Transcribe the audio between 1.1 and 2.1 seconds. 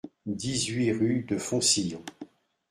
de Foncillon